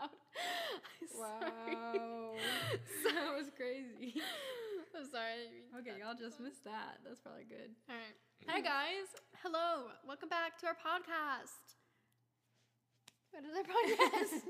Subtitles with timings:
[1.18, 2.32] Wow.
[3.04, 4.16] that was crazy.
[4.96, 5.32] I'm sorry.
[5.32, 6.98] I didn't mean Okay, y'all just missed that.
[7.04, 7.74] That's probably good.
[7.90, 8.16] All right.
[8.48, 9.10] Hi guys.
[9.42, 9.92] Hello.
[10.06, 11.76] Welcome back to our podcast.
[13.32, 14.40] What is our podcast?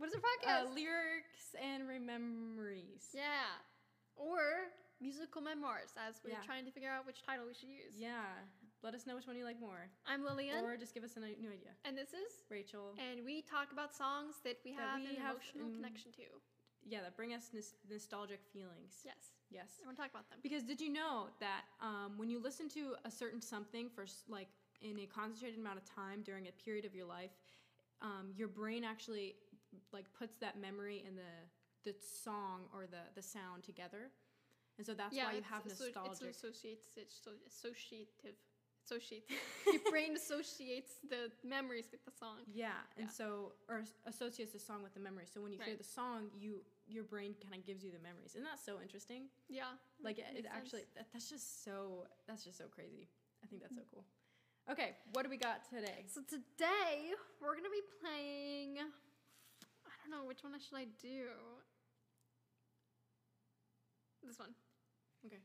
[0.00, 0.70] what is our podcast?
[0.70, 3.12] Uh, lyrics and memories.
[3.12, 3.60] yeah.
[4.16, 4.70] Or
[5.02, 6.46] musical memoirs, as we're Yeah.
[6.46, 7.92] trying to figure out which title we should use.
[7.98, 8.24] Yeah.
[8.84, 9.88] Let us know which one you like more.
[10.06, 11.72] I'm Lillian, Or just give us a new idea.
[11.86, 12.92] and this is, Rachel.
[13.00, 16.12] and we talk about songs that we That have we an have emotional in- connection
[16.20, 16.28] to.
[16.86, 19.00] Yeah, that bring us nos- nostalgic feelings.
[19.02, 19.32] Yes.
[19.48, 19.80] Yes.
[19.82, 20.38] I want to talk about them.
[20.42, 24.48] Because did you know that um, when you listen to a certain something for like
[24.82, 27.30] in a concentrated amount of time during a period of your life,
[28.02, 29.36] um, your brain actually
[29.94, 31.32] like puts that memory and the
[31.90, 34.10] the song or the the sound together,
[34.76, 36.28] and so that's why you have nostalgic.
[36.28, 38.36] It's associates, it's associative.
[38.84, 39.24] Associate.
[39.72, 42.44] Your brain associates the memories with the song.
[42.52, 43.10] yeah, and Yeah.
[43.10, 45.24] so or associates the song with the memory.
[45.32, 48.32] So when you hear the song, you your brain kind of gives you the memories.
[48.36, 49.28] Isn't that so interesting?
[49.48, 49.72] Yeah.
[50.02, 53.08] Like it, it actually that, that's just so that's just so crazy.
[53.42, 54.04] I think that's so cool.
[54.70, 56.04] Okay, what do we got today?
[56.12, 58.78] So today we're gonna be playing.
[59.88, 61.28] I don't know which one should I do.
[64.22, 64.54] This one.
[65.26, 65.40] Okay.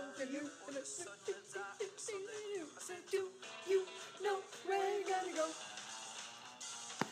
[0.00, 0.24] Know,
[3.68, 3.84] you,
[4.22, 5.46] know where you gotta go?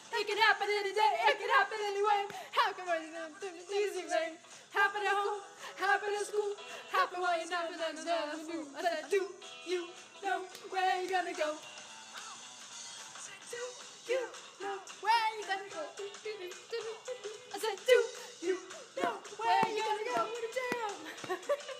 [0.09, 2.23] It can happen any day, it can happen anyway.
[2.53, 2.99] How can I
[3.41, 4.35] do the easy way?
[4.73, 5.41] Happen at home,
[5.77, 6.53] happen at school,
[6.91, 8.05] happen while you're napping and the
[9.11, 9.27] do
[9.67, 9.89] you
[10.25, 11.57] know where you gonna go?
[13.51, 14.21] Do you
[14.63, 15.85] know where you gonna go?
[17.55, 17.99] I said, do
[18.47, 18.57] you
[19.03, 21.69] know where you gonna go?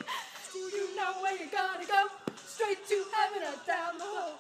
[1.51, 2.33] do you know where you gotta go?
[2.47, 4.39] Straight to heaven or down the hole?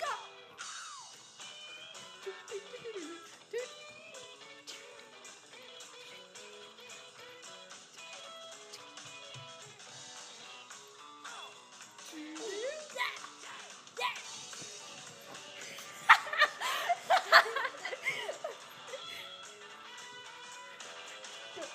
[0.00, 0.14] Go!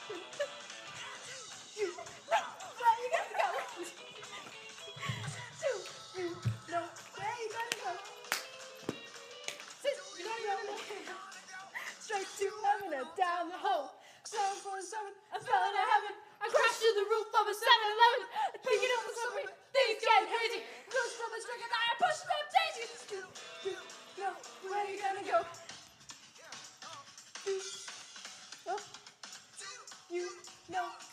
[0.09, 0.66] You
[30.77, 31.06] know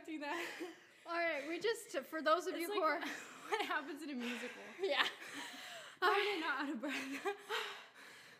[0.00, 0.40] expecting that.
[1.08, 3.00] All right, we just for those of you It's who are
[3.48, 4.64] what happens in a musical.
[4.82, 5.04] yeah.
[6.02, 6.94] Are they not out of breath?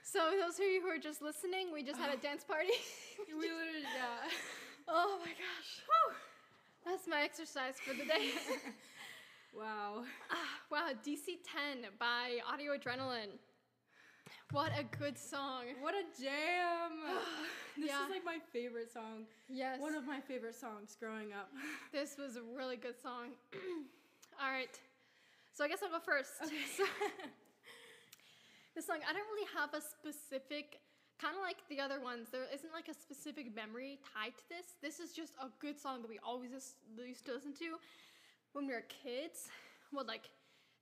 [0.02, 2.72] So those of you who are just listening, we just had a dance party.
[3.28, 4.32] we literally, yeah.
[4.88, 5.84] oh my gosh.
[5.84, 6.14] Whew.
[6.86, 8.32] That's my exercise for the day.
[9.54, 10.04] Wow.
[10.30, 10.36] Ah,
[10.70, 13.36] wow, DC 10 by Audio Adrenaline.
[14.52, 15.64] What a good song.
[15.80, 16.92] What a jam!
[17.78, 18.04] this Yeah.
[18.04, 19.26] is like my favorite song.
[19.48, 19.80] Yes.
[19.80, 21.50] One of my favorite songs growing up.
[21.92, 23.30] This was a really good song.
[24.42, 24.76] All right.
[25.52, 26.32] So I guess I'll go first.
[26.76, 26.84] So,
[28.74, 30.80] this song, I don't really have a specific,
[31.20, 34.66] kind of like the other ones, there isn't like a specific memory tied to this.
[34.82, 36.50] This is just a good song that we always
[36.96, 37.78] used to listen to
[38.52, 39.48] when we were kids.
[39.92, 40.30] Well, like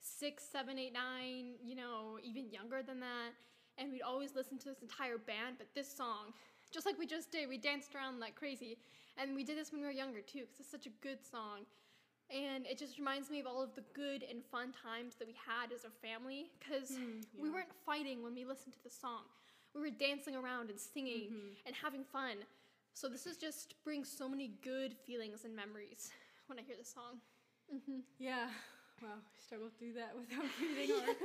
[0.01, 3.31] six, seven, eight, nine, you know, even younger than that.
[3.79, 6.35] And we'd always listen to this entire band, but this song,
[6.73, 8.79] just like we just did, we danced around like crazy.
[9.17, 11.67] And we did this when we were younger too, because it's such a good song.
[12.31, 15.35] And it just reminds me of all of the good and fun times that we
[15.35, 17.55] had as a family, because mm, we yeah.
[17.55, 19.23] weren't fighting when we listened to the song.
[19.75, 21.67] We were dancing around and singing mm-hmm.
[21.67, 22.37] and having fun.
[22.95, 26.11] So this is just brings so many good feelings and memories
[26.49, 27.21] when I hear this song.
[27.75, 28.01] Mm-hmm.
[28.19, 28.49] Yeah.
[29.03, 31.17] Wow, I struggled through that without breathing hard.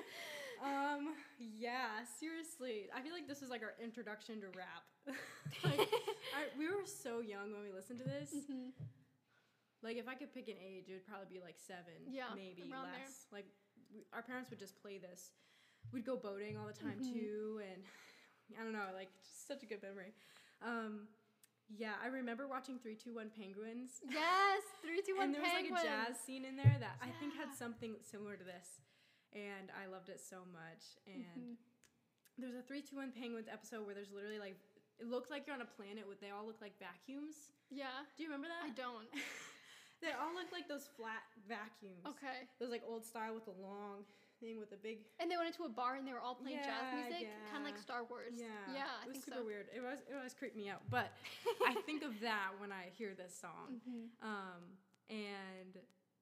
[0.63, 2.87] um, yeah, seriously.
[2.95, 4.85] I feel like this is like our introduction to rap.
[5.63, 5.89] like,
[6.31, 8.29] I, we were so young when we listened to this.
[8.33, 8.69] Mm-hmm.
[9.81, 12.63] Like, if I could pick an age, it would probably be like seven, Yeah, maybe
[12.71, 13.03] around there.
[13.03, 13.27] less.
[13.33, 13.45] Like,
[13.93, 15.31] we, our parents would just play this.
[15.91, 17.11] We'd go boating all the time Mm-hmm.
[17.13, 17.83] too, and
[18.59, 20.13] I don't know, like, just such a good memory.
[20.63, 21.09] Um,
[21.69, 24.01] yeah, I remember watching Three Two One Penguins.
[24.03, 25.33] Yes, three, two, one.
[25.33, 25.37] Penguins.
[25.37, 28.35] and there was like a jazz scene in there that I think had something similar
[28.35, 28.81] to this,
[29.33, 30.83] and I loved it so much.
[31.07, 31.53] And Mm-hmm.
[32.41, 34.57] there's a three two one penguins episode where there's literally like
[35.01, 37.49] it looks like you're on a planet with they all look like vacuums.
[37.73, 38.61] Yeah, Do you remember that?
[38.61, 39.09] I don't.
[40.05, 42.05] they all look like those flat vacuums.
[42.05, 42.45] Okay.
[42.61, 44.05] Those like old style with the long
[44.39, 44.99] thing with the big.
[45.19, 47.61] And they went into a bar and they were all playing jazz Yeah, music, kind
[47.65, 47.77] of like.
[47.77, 48.33] Star Wars.
[48.37, 49.45] Yeah, yeah, I it was super so.
[49.45, 49.67] weird.
[49.75, 51.11] It was it always creeped me out, but
[51.65, 53.79] I think of that when I hear this song.
[53.83, 54.09] Mm-hmm.
[54.23, 54.61] Um,
[55.09, 55.73] and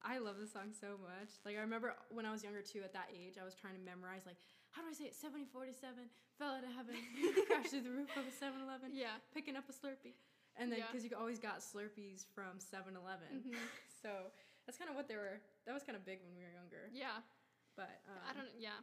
[0.02, 1.30] I love this song so much.
[1.46, 3.82] Like I remember when I was younger too, at that age, I was trying to
[3.84, 4.36] memorize like
[4.72, 5.14] how do I say it?
[5.14, 6.08] 747
[6.40, 6.96] fell out of heaven,
[7.46, 9.20] crashed through the roof of a 7-Eleven, Yeah.
[9.36, 10.16] picking up a Slurpee,
[10.56, 10.88] and then Yeah.
[10.88, 13.60] because you always got Slurpees from 7-Eleven, Mhm.
[14.02, 14.32] so
[14.64, 15.44] that's kind of what they were.
[15.68, 16.88] That was kind of big when we were younger.
[16.88, 17.20] Yeah.
[17.76, 18.52] But um, I don't.
[18.58, 18.78] Yeah.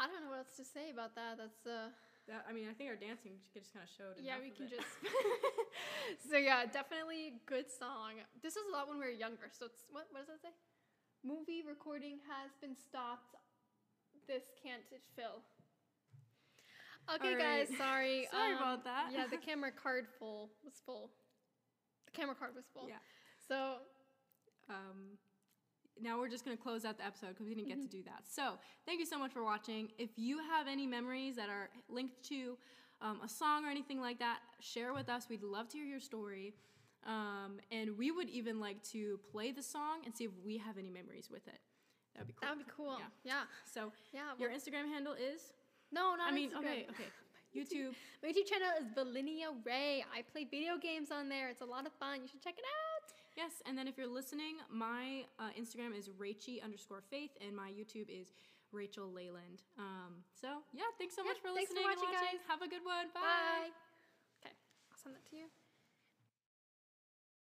[0.00, 1.36] I don't know what else to say about that.
[1.36, 1.92] That's uh.
[2.28, 4.20] That, I mean, I think our dancing just kind of showed.
[4.20, 4.86] Yeah, we can just.
[6.30, 8.20] so yeah, definitely good song.
[8.44, 9.48] This is a lot when we were younger.
[9.50, 10.06] So it's what?
[10.12, 10.54] What does that say?
[11.24, 13.36] Movie recording has been stopped.
[14.28, 14.84] This can't
[15.16, 15.44] fill.
[17.08, 17.68] Okay, All guys.
[17.76, 18.28] Sorry.
[18.32, 19.10] Sorry um, about that.
[19.12, 21.10] Yeah, the camera card full was full.
[22.06, 22.88] The camera card was full.
[22.88, 23.02] Yeah.
[23.48, 23.82] So
[24.68, 25.18] um,
[26.02, 27.80] now we're just going to close out the episode because we didn't Mm-hmm.
[27.82, 28.22] get to do that.
[28.28, 28.54] So
[28.86, 29.88] thank you so much for watching.
[29.98, 32.56] If you have any memories that are linked to
[33.02, 35.26] um, a song or anything like that, share with us.
[35.28, 36.54] We'd love to hear your story.
[37.06, 40.76] Um, and we would even like to play the song and see if we have
[40.76, 41.58] any memories with it.
[42.14, 42.40] That'd be cool.
[42.48, 42.96] that would be cool.
[43.24, 43.32] Yeah.
[43.32, 43.42] Yeah.
[43.72, 44.32] So Yeah.
[44.38, 45.52] your Instagram handle is?
[45.92, 46.58] no, not I mean, Instagram.
[46.58, 47.08] okay, okay.
[47.56, 47.94] YouTube.
[48.22, 50.04] My YouTube channel is Valinia Ray.
[50.14, 51.48] I play video games on there.
[51.48, 52.20] It's a lot of fun.
[52.22, 52.89] You should check it out.
[53.36, 57.70] Yes, and then if you're listening, my uh, Instagram is Rachie underscore Faith, and my
[57.70, 58.32] YouTube is
[58.72, 59.62] Rachel Leyland.
[59.78, 62.38] Um, so yeah, thanks so Yeah, much for thanks for listening and watching, watching.
[62.38, 62.48] guys.
[62.48, 63.06] Have a good one.
[63.14, 63.70] Bye.
[64.42, 64.54] Okay,
[64.90, 65.46] I'll send that to you.